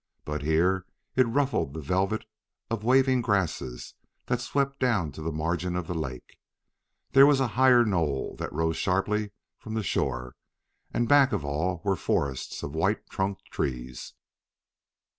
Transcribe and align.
But 0.25 0.41
here 0.41 0.87
it 1.15 1.27
ruffled 1.27 1.75
the 1.75 1.79
velvet 1.79 2.25
of 2.71 2.83
waving 2.83 3.21
grasses 3.21 3.93
that 4.25 4.41
swept 4.41 4.79
down 4.79 5.11
to 5.11 5.21
the 5.21 5.31
margin 5.31 5.75
of 5.75 5.85
the 5.85 5.93
lake. 5.93 6.39
There 7.11 7.27
was 7.27 7.39
a 7.39 7.49
higher 7.49 7.85
knoll 7.85 8.35
that 8.39 8.51
rose 8.51 8.77
sharply 8.77 9.29
from 9.59 9.75
the 9.75 9.83
shore, 9.83 10.35
and 10.91 11.07
back 11.07 11.31
of 11.33 11.45
all 11.45 11.81
were 11.83 11.95
forests 11.95 12.63
of 12.63 12.73
white 12.73 13.07
trunked 13.11 13.45
trees. 13.51 14.15